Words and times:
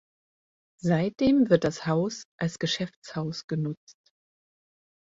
Seitdem 0.81 1.51
wird 1.51 1.63
das 1.63 1.85
Haus 1.85 2.23
als 2.39 2.57
Geschäftshaus 2.57 3.45
genutzt. 3.45 3.99